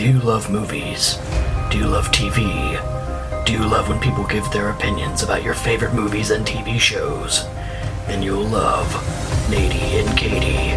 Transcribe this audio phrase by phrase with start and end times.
[0.00, 1.18] Do you love movies?
[1.70, 2.38] Do you love TV?
[3.44, 7.44] Do you love when people give their opinions about your favorite movies and TV shows?
[8.06, 8.86] Then you'll love
[9.50, 10.70] Natey and Katie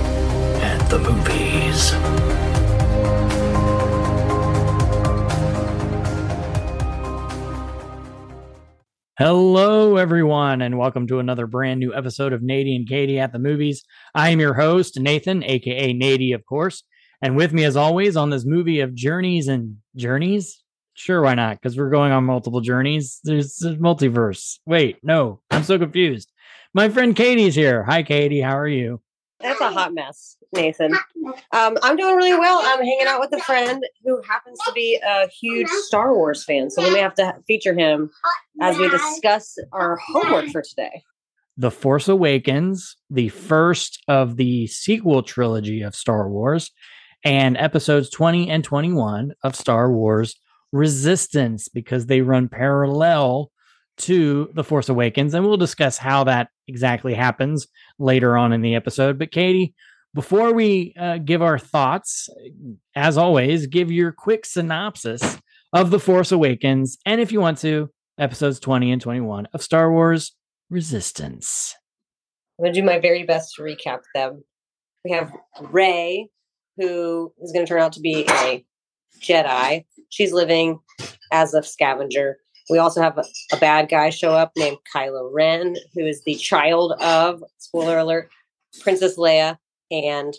[0.62, 1.91] at the movies.
[9.17, 13.40] Hello, everyone, and welcome to another brand new episode of Natey and Katie at the
[13.40, 13.85] movies.
[14.13, 16.84] I am your host, Nathan, aka Natey, of course.
[17.23, 20.62] And with me, as always, on this movie of journeys and journeys.
[20.94, 21.55] Sure, why not?
[21.55, 23.21] Because we're going on multiple journeys.
[23.23, 24.59] There's a multiverse.
[24.65, 26.29] Wait, no, I'm so confused.
[26.73, 27.84] My friend Katie's here.
[27.85, 28.41] Hi, Katie.
[28.41, 28.99] How are you?
[29.39, 30.93] That's a hot mess, Nathan.
[31.53, 32.59] Um, I'm doing really well.
[32.62, 36.70] I'm hanging out with a friend who happens to be a huge Star Wars fan.
[36.71, 38.12] So we may have to feature him
[38.62, 41.03] as we discuss our homework for today.
[41.55, 46.71] The Force Awakens, the first of the sequel trilogy of Star Wars,
[47.23, 50.36] and episodes 20 and 21 of Star Wars
[50.72, 53.52] Resistance, because they run parallel
[53.98, 55.34] to The Force Awakens.
[55.34, 57.68] And we'll discuss how that exactly happens
[57.99, 59.20] later on in the episode.
[59.20, 59.74] But, Katie,
[60.13, 62.30] before we uh, give our thoughts,
[62.96, 65.40] as always, give your quick synopsis
[65.74, 66.98] of The Force Awakens.
[67.06, 70.36] And if you want to, episodes 20 and 21 of Star Wars
[70.70, 71.76] Resistance.
[72.60, 74.44] I'm going to do my very best to recap them.
[75.04, 76.30] We have Rey,
[76.78, 78.66] who is going to turn out to be a
[79.22, 79.86] Jedi.
[80.10, 80.80] She's living
[81.32, 82.38] as a scavenger.
[82.70, 86.36] We also have a, a bad guy show up named Kylo Ren, who is the
[86.36, 88.30] child of, spoiler alert,
[88.82, 89.58] Princess Leia,
[89.92, 90.34] and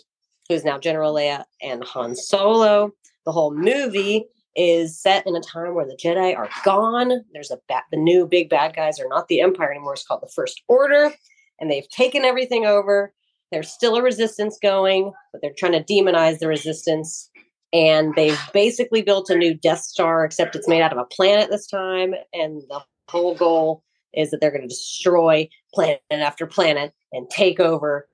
[0.49, 2.91] who's now General Leia and Han Solo.
[3.25, 7.11] The whole movie is set in a time where the Jedi are gone.
[7.33, 9.93] There's a ba- the new big bad guys are not the Empire anymore.
[9.93, 11.13] It's called the First Order,
[11.59, 13.13] and they've taken everything over.
[13.51, 17.29] There's still a resistance going, but they're trying to demonize the resistance.
[17.73, 21.49] And they've basically built a new Death Star, except it's made out of a planet
[21.49, 22.13] this time.
[22.33, 27.59] And the whole goal is that they're going to destroy planet after planet and take
[27.59, 28.07] over.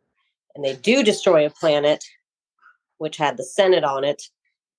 [0.56, 2.04] And they do destroy a planet,
[2.98, 4.24] which had the Senate on it,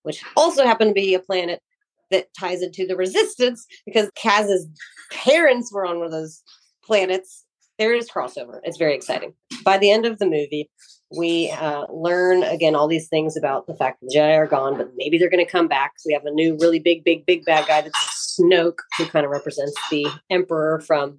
[0.02, 1.62] which also happened to be a planet
[2.10, 4.68] that ties into the resistance because Kaz's
[5.10, 6.42] parents were on one of those
[6.84, 7.44] planets.
[7.82, 8.60] There is crossover.
[8.62, 9.34] It's very exciting.
[9.64, 10.70] By the end of the movie,
[11.18, 14.78] we uh, learn again all these things about the fact that the Jedi are gone,
[14.78, 15.94] but maybe they're going to come back.
[15.98, 19.26] So we have a new, really big, big, big bad guy that's Snoke, who kind
[19.26, 21.18] of represents the Emperor from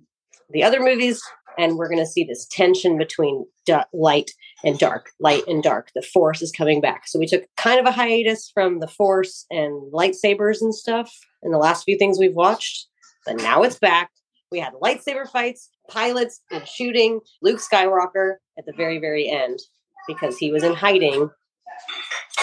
[0.52, 1.22] the other movies.
[1.57, 3.46] And we're going to see this tension between
[3.91, 4.31] light
[4.63, 5.90] and dark, light and dark.
[5.94, 7.09] The Force is coming back.
[7.09, 11.52] So we took kind of a hiatus from the Force and lightsabers and stuff in
[11.52, 12.88] the last few things we've watched,
[13.25, 14.12] but now it's back.
[14.50, 19.60] We had lightsaber fights, pilots and shooting Luke Skywalker at the very, very end
[20.08, 21.30] because he was in hiding.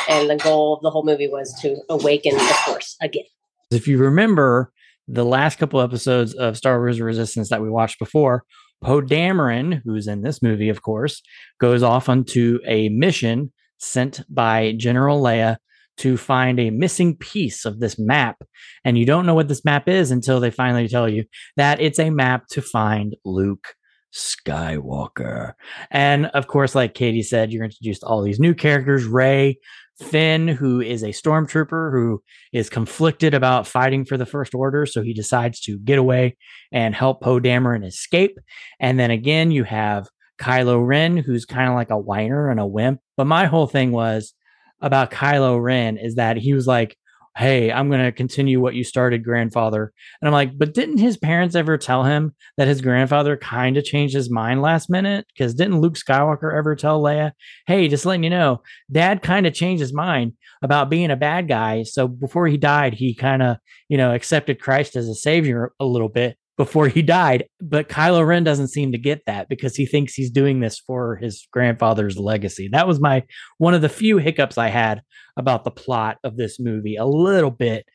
[0.08, 3.24] And the goal of the whole movie was to awaken the Force again.
[3.70, 4.72] If you remember
[5.06, 8.44] the last couple episodes of Star Wars Resistance that we watched before,
[8.82, 11.22] Poe Dameron, who's in this movie, of course,
[11.60, 15.56] goes off onto a mission sent by General Leia
[16.00, 18.36] to find a missing piece of this map.
[18.84, 21.24] And you don't know what this map is until they finally tell you
[21.56, 23.74] that it's a map to find Luke
[24.14, 25.52] Skywalker.
[25.90, 29.58] And of course, like Katie said, you're introduced to all these new characters Rey,
[30.00, 32.22] Finn, who is a stormtrooper who
[32.52, 34.86] is conflicted about fighting for the First Order.
[34.86, 36.36] So he decides to get away
[36.72, 38.38] and help Poe Dameron escape.
[38.80, 40.08] And then again, you have
[40.40, 43.00] Kylo Ren, who's kind of like a whiner and a wimp.
[43.18, 44.32] But my whole thing was
[44.80, 46.96] about Kylo Ren is that he was like,
[47.36, 49.92] Hey, I'm going to continue what you started, grandfather.
[50.20, 53.84] And I'm like, but didn't his parents ever tell him that his grandfather kind of
[53.84, 55.26] changed his mind last minute?
[55.32, 57.30] Because didn't Luke Skywalker ever tell Leia,
[57.66, 61.46] Hey, just letting you know, dad kind of changed his mind about being a bad
[61.48, 61.84] guy.
[61.84, 63.58] So before he died, he kind of,
[63.88, 67.44] you know, accepted Christ as a savior a little bit before he died.
[67.60, 71.16] But Kylo Ren doesn't seem to get that because he thinks he's doing this for
[71.16, 72.68] his grandfather's legacy.
[72.72, 73.24] That was my
[73.58, 75.02] one of the few hiccups I had
[75.36, 77.86] about the plot of this movie a little bit.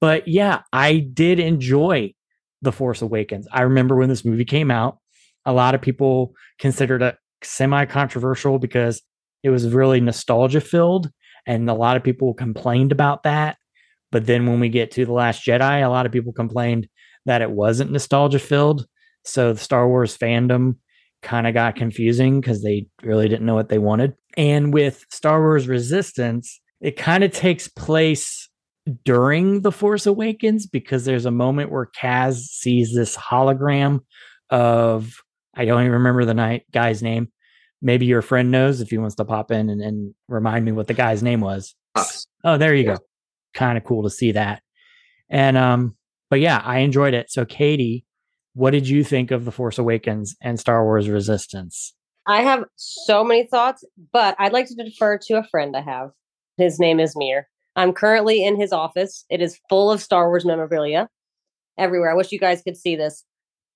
[0.00, 2.14] But yeah, I did enjoy
[2.60, 3.46] The Force Awakens.
[3.52, 4.98] I remember when this movie came out,
[5.44, 9.02] a lot of people considered it semi controversial because
[9.42, 11.10] it was really nostalgia filled.
[11.46, 13.56] And a lot of people complained about that.
[14.12, 16.86] But then when we get to The Last Jedi, a lot of people complained
[17.26, 18.86] that it wasn't nostalgia filled.
[19.24, 20.76] So the Star Wars fandom
[21.22, 24.14] kind of got confusing because they really didn't know what they wanted.
[24.36, 28.48] And with Star Wars Resistance, it kind of takes place
[29.04, 34.00] during The Force Awakens because there's a moment where Kaz sees this hologram
[34.50, 35.14] of,
[35.54, 37.30] I don't even remember the night guy's name.
[37.80, 40.88] Maybe your friend knows if he wants to pop in and, and remind me what
[40.88, 41.74] the guy's name was.
[42.42, 42.96] Oh, there you go.
[43.54, 44.62] kind of cool to see that.
[45.30, 45.96] And um,
[46.32, 47.30] but yeah, I enjoyed it.
[47.30, 48.06] So Katie,
[48.54, 51.92] what did you think of The Force Awakens and Star Wars Resistance?
[52.26, 53.84] I have so many thoughts,
[54.14, 56.12] but I'd like to defer to a friend I have.
[56.56, 57.48] His name is Mir.
[57.76, 59.26] I'm currently in his office.
[59.28, 61.10] It is full of Star Wars memorabilia
[61.76, 62.10] everywhere.
[62.10, 63.26] I wish you guys could see this.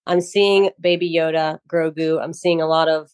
[0.07, 2.23] I'm seeing Baby Yoda, Grogu.
[2.23, 3.11] I'm seeing a lot of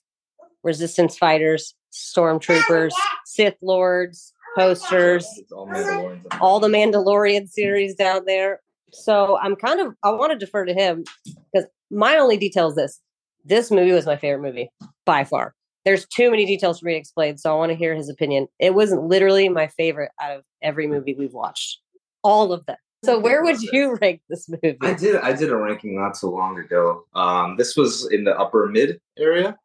[0.63, 2.93] resistance fighters, stormtroopers,
[3.27, 8.61] Sith lords, posters, all the Mandalorian series down there.
[8.93, 11.05] So I'm kind of I want to defer to him
[11.53, 13.01] because my only detail is this.
[13.45, 14.71] This movie was my favorite movie
[15.05, 15.55] by far.
[15.85, 18.47] There's too many details for me to explain, so I want to hear his opinion.
[18.61, 21.81] It wasn't literally my favorite out of every movie we've watched.
[22.23, 22.77] All of them.
[23.05, 24.79] So where would you rank this movie?
[24.81, 27.05] I did I did a ranking not so long ago.
[27.15, 29.57] Um, this was in the upper mid area.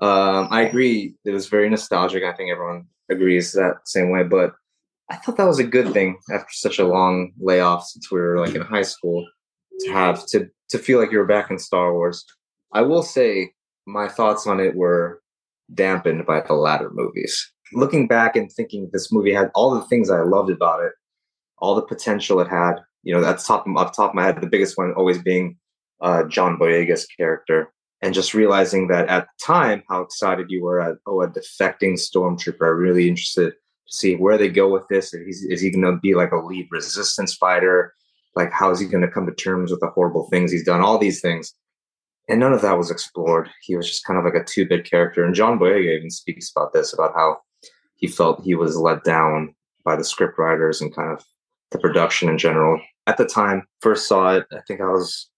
[0.00, 1.14] Um, I agree.
[1.24, 2.24] It was very nostalgic.
[2.24, 4.24] I think everyone agrees that same way.
[4.24, 4.54] But
[5.10, 8.38] I thought that was a good thing after such a long layoff since we were
[8.38, 9.26] like in high school
[9.80, 12.24] to have to to feel like you were back in Star Wars.
[12.72, 13.52] I will say
[13.86, 15.20] my thoughts on it were
[15.74, 17.52] dampened by the latter movies.
[17.72, 20.92] Looking back and thinking this movie had all the things I loved about it,
[21.58, 22.76] all the potential it had.
[23.02, 25.56] You know, that's top off top of my head, the biggest one always being
[26.00, 27.72] uh, John Boyega's character
[28.02, 31.94] and just realizing that at the time how excited you were at oh a defecting
[31.94, 33.52] stormtrooper i'm really interested
[33.90, 36.66] see where they go with this is, is he going to be like a lead
[36.70, 37.92] resistance fighter
[38.36, 40.80] like how is he going to come to terms with the horrible things he's done
[40.80, 41.52] all these things
[42.28, 45.24] and none of that was explored he was just kind of like a two-bit character
[45.24, 47.36] and john boyega even speaks about this about how
[47.96, 49.54] he felt he was let down
[49.84, 51.24] by the script writers and kind of
[51.72, 55.28] the production in general at the time first saw it i think i was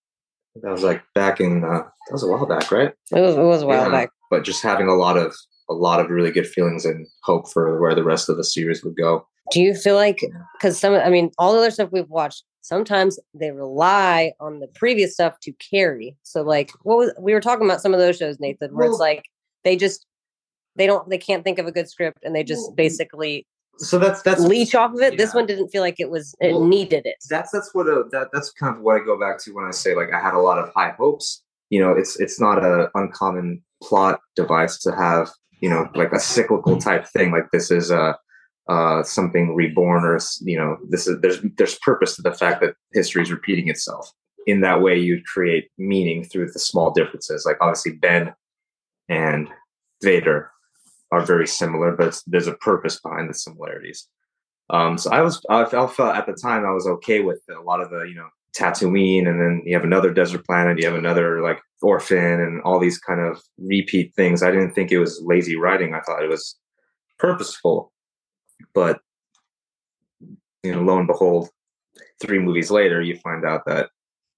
[0.56, 2.92] that was like back in uh, that was a while back, right?
[3.10, 3.90] It was, it was a while Yeah.
[3.90, 4.10] back.
[4.30, 5.34] But just having a lot of
[5.72, 8.82] a lot of really good feelings and hope for where the rest of the series
[8.84, 9.26] would go.
[9.50, 10.20] Do you feel like
[10.54, 14.68] because some, I mean, all the other stuff we've watched, sometimes they rely on the
[14.68, 16.16] previous stuff to carry.
[16.22, 19.00] So, like, what was we were talking about some of those shows, Nathan, where it's
[19.00, 19.24] like
[19.64, 20.06] they just
[20.76, 23.46] they don't they can't think of a good script and they just Well, basically
[23.78, 25.18] So that's that's leech off of it.
[25.18, 27.16] This one didn't feel like it was it Well, needed it.
[27.28, 29.70] that's that's what uh that that's kind of what I go back to when I
[29.72, 31.42] say like I had a lot of high hopes.
[31.70, 35.30] You know, it's it's not a uncommon plot device to have
[35.62, 37.30] you know like a cyclical type thing.
[37.30, 38.18] Like this is a
[38.68, 42.74] uh, something reborn or you know this is there's there's purpose to the fact that
[42.92, 44.12] history is repeating itself.
[44.46, 47.44] In that way, you'd create meaning through the small differences.
[47.46, 48.34] Like obviously Ben
[49.08, 49.48] and
[50.02, 50.50] Vader
[51.12, 54.08] are very similar, but there's a purpose behind the similarities.
[54.70, 57.80] Um, so I was, I felt at the time I was okay with a lot
[57.80, 61.42] of the, you know, Tatooine, and then you have another desert planet, you have another
[61.42, 64.42] like orphan, and all these kind of repeat things.
[64.42, 65.94] I didn't think it was lazy writing.
[65.94, 66.58] I thought it was
[67.18, 67.92] purposeful,
[68.74, 69.00] but
[70.62, 71.48] you know, lo and behold,
[72.20, 73.90] three movies later, you find out that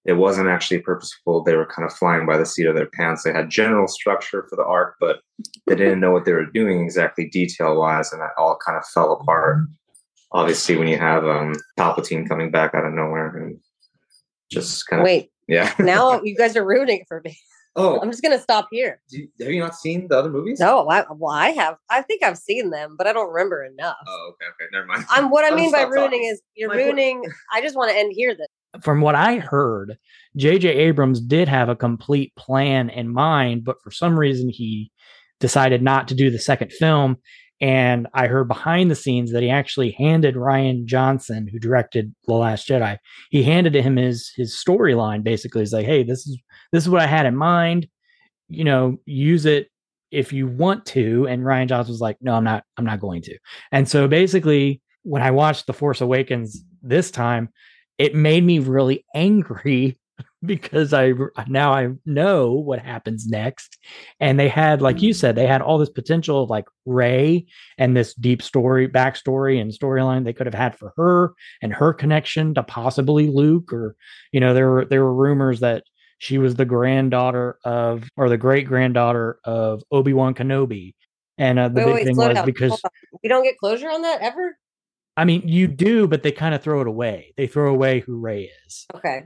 [0.05, 1.43] it wasn't actually purposeful.
[1.43, 3.22] They were kind of flying by the seat of their pants.
[3.22, 5.20] They had general structure for the arc, but
[5.67, 8.87] they didn't know what they were doing exactly detail wise, and that all kind of
[8.87, 9.67] fell apart.
[10.32, 13.58] Obviously, when you have um, Palpatine coming back out of nowhere and
[14.50, 15.73] just kind of Wait, yeah.
[15.79, 17.37] now you guys are ruining it for me.
[17.76, 19.00] oh, I'm just gonna stop here.
[19.11, 20.61] do you- have you not seen the other movies?
[20.61, 21.76] No, I, well, I have.
[21.91, 23.96] I think I've seen them, but I don't remember enough.
[24.06, 25.05] Oh, okay, okay, never mind.
[25.11, 26.25] I'm what I mean by ruining talking.
[26.26, 27.23] is you're My point- ruining.
[27.52, 28.35] I just want to end here.
[28.37, 29.96] Then From what I heard,
[30.36, 30.69] J.J.
[30.69, 34.91] Abrams did have a complete plan in mind, but for some reason he
[35.41, 37.17] decided not to do the second film.
[37.61, 42.34] And I heard behind the scenes that he actually handed Rian Johnson, who directed The
[42.34, 42.99] Last Jedi,
[43.31, 45.23] he handed him his his storyline.
[45.23, 46.39] Basically, he's like, "Hey, this is
[46.73, 47.87] this is what I had in mind.
[48.49, 49.69] You know, use it
[50.11, 52.65] if you want to." And Rian Johnson was like, "No, I'm not.
[52.77, 53.39] I'm not going to."
[53.70, 57.51] And so basically, when I watched The Force Awakens this time,
[57.99, 59.96] it made me really angry
[60.46, 61.13] because I
[61.48, 63.79] now I know what happens next.
[64.20, 67.46] And they had, like you said, they had all this potential of like Rey
[67.79, 71.32] and this deep story, backstory, and storyline they could have had for her
[71.63, 73.96] and her connection to possibly Luke, or
[74.32, 75.84] you know, there were there were rumors that
[76.19, 80.94] she was the granddaughter of or the great granddaughter of Obi Wan Kenobi.
[81.36, 82.46] And uh, the Wait, big wait, thing was down.
[82.46, 82.81] because
[83.22, 84.56] we don't get closure on that ever.
[85.17, 87.34] I mean, you do, but they kind of throw it away.
[87.36, 88.86] They throw away who Rey is.
[88.94, 89.24] Okay,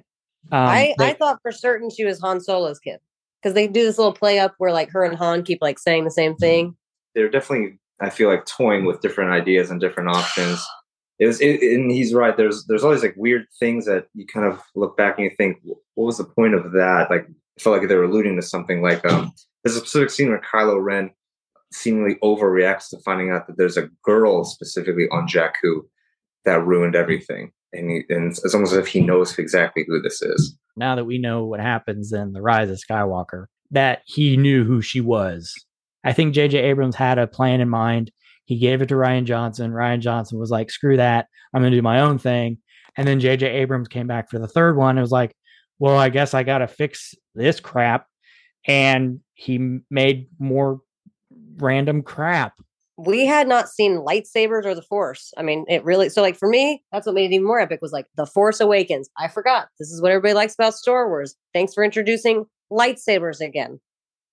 [0.53, 3.01] Um, I they- I thought for certain she was Han Solo's kid
[3.43, 6.05] because they do this little play up where like her and Han keep like saying
[6.05, 6.77] the same thing.
[7.15, 10.65] they're definitely I feel like toying with different ideas and different options.
[11.19, 12.37] It was, it, and he's right.
[12.37, 15.59] There's there's always like weird things that you kind of look back and you think,
[15.95, 17.09] what was the point of that?
[17.11, 18.83] Like, I felt like they were alluding to something.
[18.83, 19.33] Like, um,
[19.65, 21.11] there's a specific scene where Kylo Ren
[21.73, 25.81] seemingly overreacts to finding out that there's a girl specifically on Jakku
[26.45, 27.51] that ruined everything.
[27.73, 30.57] And, he, and it's almost as if he knows exactly who this is.
[30.77, 34.81] Now that we know what happens in the Rise of Skywalker, that he knew who
[34.81, 35.53] she was.
[36.05, 36.59] I think J.J.
[36.59, 38.11] Abrams had a plan in mind.
[38.47, 39.73] He gave it to Rian Johnson.
[39.73, 41.27] Rian Johnson was like, "Screw that!
[41.53, 42.59] I'm going to do my own thing."
[42.97, 43.47] And then J.J.
[43.47, 44.97] Abrams came back for the third one.
[44.97, 45.35] It was like,
[45.79, 48.07] "Well, I guess I got to fix this crap,"
[48.67, 50.81] and he made more
[51.57, 52.55] random crap.
[52.99, 55.33] We had not seen lightsabers or the Force.
[55.39, 56.09] I mean, it really.
[56.09, 57.81] So, like for me, that's what made it even more epic.
[57.81, 59.09] Was like the Force Awakens.
[59.17, 59.69] I forgot.
[59.79, 61.37] This is what everybody likes about Star Wars.
[61.55, 63.81] Thanks for introducing lightsabers again.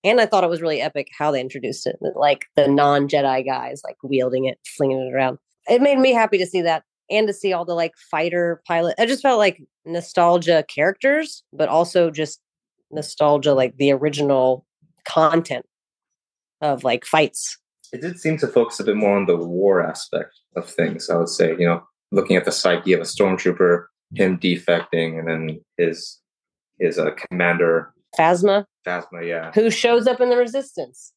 [0.04, 3.46] And I thought it was really epic how they introduced it, like the non Jedi
[3.46, 5.40] guys, like wielding it, flinging it around.
[5.68, 8.96] It made me happy to see that and to see all the like fighter pilot.
[9.00, 12.40] I just felt like nostalgia characters, but also just
[12.92, 14.66] nostalgia, like the original
[15.06, 15.66] content
[16.62, 17.58] of like fights.
[17.96, 21.16] It did seem to focus a bit more on the war aspect of things, I
[21.16, 25.62] would say, you know, looking at the psyche of a stormtrooper, him defecting, and then
[25.78, 26.20] his
[26.78, 29.52] his uh, commander Phasma, Phasma, yeah.
[29.54, 31.14] who shows up in the Resistance.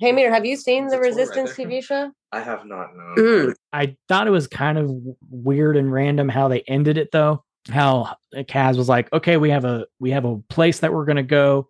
[0.00, 1.66] Hey, Mir, have you seen There's the a tour right Resistance there.
[1.66, 2.12] TV show?
[2.32, 3.16] I have not known.
[3.16, 3.54] Mm.
[3.72, 4.90] I thought it was kind of
[5.30, 7.42] weird and random how they ended it though.
[7.70, 11.22] How Kaz was like, "Okay, we have a we have a place that we're gonna
[11.22, 11.68] go.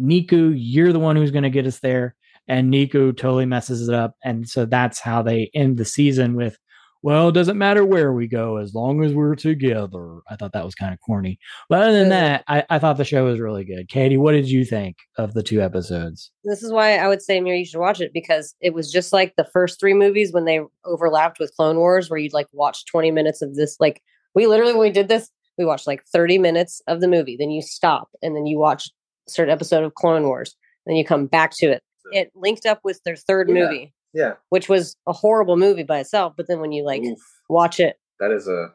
[0.00, 2.16] Neeku, you're the one who's gonna get us there."
[2.48, 6.58] And Neeku totally messes it up, and so that's how they end the season with,
[7.02, 10.64] "Well, it doesn't matter where we go as long as we're together." I thought that
[10.64, 11.38] was kind of corny,
[11.70, 13.88] but other than that, I, I thought the show was really good.
[13.88, 16.30] Katie, what did you think of the two episodes?
[16.44, 19.12] This is why I would say, Mir, you should watch it because it was just
[19.12, 22.84] like the first three movies when they overlapped with Clone Wars, where you'd like watch
[22.86, 23.76] 20 minutes of this.
[23.80, 24.02] Like,
[24.34, 27.36] we literally, when we did this, we watched like 30 minutes of the movie.
[27.38, 28.90] Then you stop and then you watch
[29.26, 30.56] a certain episode of Clone Wars.
[30.86, 31.82] Then you come back to it.
[32.12, 33.54] It linked up with their third Yeah.
[33.54, 34.34] movie, Yeah.
[34.50, 36.34] which was a horrible movie by itself.
[36.36, 37.18] But then when you like Oof,
[37.48, 38.74] watch it, that is a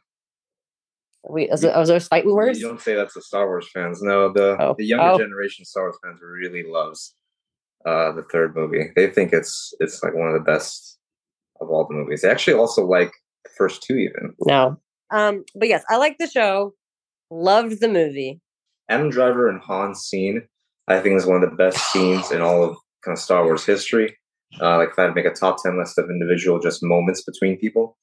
[1.29, 2.59] we, was, it- was those fighting words?
[2.61, 4.01] You don't say that's the Star Wars fans.
[4.01, 4.75] No, the Oh.
[4.77, 5.17] the younger Oh.
[5.17, 7.13] generation Star Wars fans really loves
[7.85, 8.91] uh the third movie.
[8.95, 10.97] They think it's it's like one of the best
[11.61, 12.21] of all the movies.
[12.21, 13.11] They actually also like
[13.43, 14.33] the first two even.
[14.45, 14.77] No.
[15.11, 16.73] Um, but yes, I like the show.
[17.31, 18.41] Loved the movie.
[18.89, 20.47] Adam Driver and Han scene,
[20.87, 23.65] I think, is one of the best scenes in all of kind of Star Wars
[23.65, 24.17] history.
[24.59, 27.23] Uh, like if I had to make a top ten list of individual just moments
[27.23, 27.97] between people,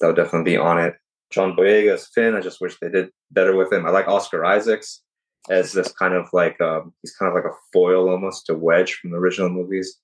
[0.00, 0.94] that would definitely be on it.
[1.30, 3.86] John Boyega as Finn, I just wish they did better with him.
[3.86, 5.02] I like Oscar Isaacs
[5.48, 8.94] as this kind of like um, he's kind of like a foil almost to Wedge
[8.94, 9.98] from the original movies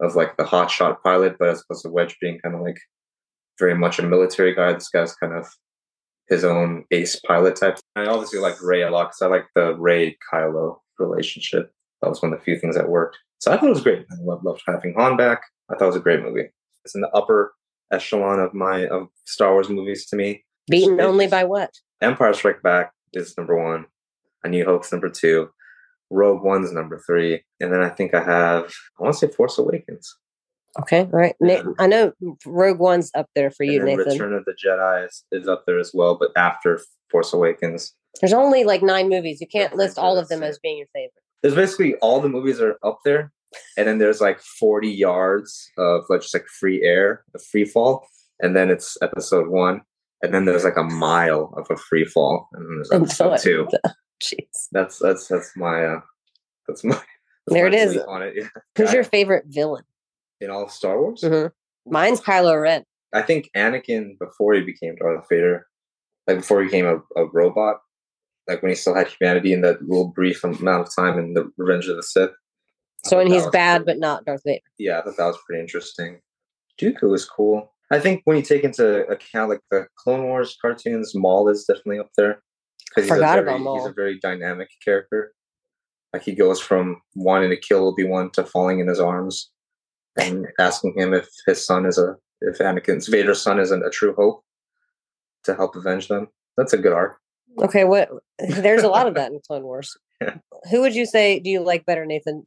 [0.00, 2.78] of like the hotshot pilot, but as opposed to Wedge being kind of like
[3.58, 5.46] very much a military guy, this guy's kind of
[6.28, 7.78] his own ace pilot type.
[7.94, 11.70] I obviously like Rey a lot because I like the Rey Kylo relationship.
[12.02, 13.18] That was one of the few things that worked.
[13.38, 14.06] So I thought it was great.
[14.10, 15.42] I loved, loved having Han back.
[15.70, 16.48] I thought it was a great movie.
[16.84, 17.54] It's in the upper
[17.92, 20.44] echelon of my of Star Wars movies to me.
[20.68, 21.70] Beaten It- only it's- by what?
[22.02, 23.86] Empire Strike Back is number one.
[24.44, 25.50] A New Hope's number two.
[26.10, 27.42] Rogue One's number three.
[27.60, 30.14] And then I think I have I want to say Force Awakens.
[30.80, 31.34] Okay, all right.
[31.40, 32.12] Na- I know
[32.44, 34.12] Rogue One's up there for you, Nathan.
[34.12, 37.94] Return of the Jedi is, is up there as well, but after Force Awakens.
[38.20, 39.40] There's only like nine movies.
[39.40, 41.12] You can't list all of them as being your favorite.
[41.42, 43.32] There's basically all the movies are up there
[43.76, 48.06] and then there's like 40 yards of like just like free air a free fall
[48.40, 49.80] and then it's episode one
[50.22, 53.30] and then there's like a mile of a free fall and then there's And so
[53.32, 53.68] episode two
[54.22, 54.68] Jeez.
[54.72, 56.00] that's that's that's my uh
[56.66, 57.04] that's my that's
[57.48, 57.96] There my it is.
[58.08, 59.84] on it yeah Who's your favorite villain?
[60.40, 61.50] in all of star wars Mhm.
[61.86, 62.84] Mine's Kylo Ren.
[63.14, 65.66] i think anakin before he became darth vader
[66.26, 67.76] like before he became a, a robot
[68.48, 71.50] like when he still had humanity in that little brief amount of time in the
[71.56, 72.30] revenge of the sith
[73.04, 74.60] So when he's bad, pretty- but not Darth Vader.
[74.78, 76.20] yeah, I thought that was pretty interesting.
[76.80, 77.72] Dooku was cool.
[77.90, 82.00] I think when you take into account like the Clone Wars cartoons, Maul is definitely
[82.00, 82.42] up there
[82.88, 85.32] because he's, a very- he's a very dynamic character.
[86.12, 89.50] Like he goes from wanting to kill Obi Wan to falling in his arms
[90.18, 94.14] and asking him if his son is a if Anakin's Vader's son isn't a true
[94.14, 94.42] hope
[95.44, 96.28] to help avenge them.
[96.56, 97.18] That's a good arc.
[97.58, 98.08] Okay, what?
[98.38, 99.96] There's a lot of that in Clone Wars.
[100.20, 100.36] Yeah.
[100.70, 102.46] Who would you say do you like better, Nathan?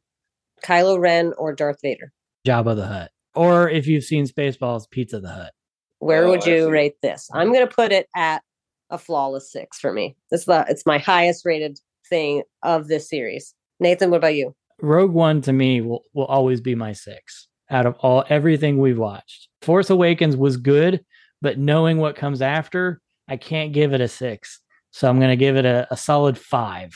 [0.63, 2.11] Kylo Ren or Darth Vader?
[2.47, 5.53] Jabba the Hutt, or if you've seen Spaceballs, Pizza the Hut.
[5.99, 7.29] Where Oh, would you rate this?
[7.33, 8.41] I'm going to put it at
[8.89, 10.15] a flawless six for me.
[10.31, 13.53] It's the it's my highest rated thing of this series.
[13.79, 14.55] Nathan, what about you?
[14.81, 18.97] Rogue One to me will, will always be my six out of all everything we've
[18.97, 19.47] watched.
[19.61, 21.03] Force Awakens was good,
[21.41, 24.61] but knowing what comes after, I can't give it a six.
[24.91, 26.93] So I'm going to give it a, a solid five.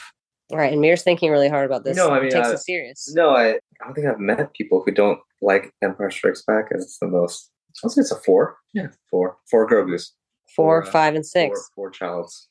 [0.51, 1.95] All right, and Mir's thinking really hard about this.
[1.97, 3.11] No, I He mean, takes uh, it serious.
[3.15, 6.83] No, I, I don't think I've met people who don't like Empire Strikes Back as
[6.83, 7.49] it's the most.
[7.83, 8.57] I'll say it's a four.
[8.73, 9.37] Yeah, four.
[9.49, 10.13] Four Grogu's.
[10.55, 11.69] Four, Four, uh, five, and Four, six.
[11.75, 12.47] four childs.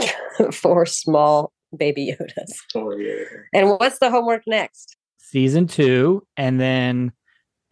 [0.52, 2.52] Four small baby Yodas.
[2.74, 3.24] Oh, yeah.
[3.52, 4.96] And what's the homework next?
[5.18, 7.12] season two, and then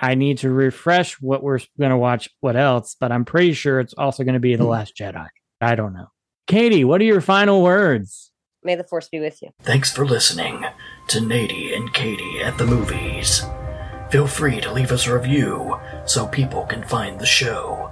[0.00, 2.28] I need to refresh what we're going to watch.
[2.40, 2.96] What else?
[2.98, 5.28] But I'm pretty sure it's also going to be the Last Jedi.
[5.60, 6.08] I don't know.
[6.46, 8.30] Katie, what are your final words?
[8.64, 9.50] May the force be with you.
[9.62, 10.64] Thanks for listening
[11.08, 13.42] to Natey and Katie at the movies.
[14.10, 17.90] Feel free to leave us a review so people can find the show.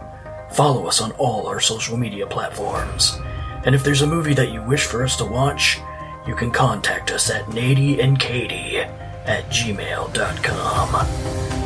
[0.53, 3.19] Follow us on all our social media platforms.
[3.65, 5.79] And if there's a movie that you wish for us to watch,
[6.27, 11.07] you can contact us at Natey and Katie at gmail.com.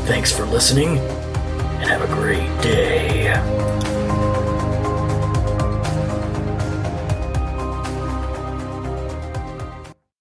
[0.07, 3.74] Thanks for listening and have a great day.